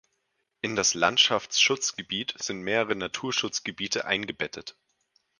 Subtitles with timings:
[0.61, 4.75] In das Landschaftsschutzgebiet sind mehrere Naturschutzgebiete eingebettet.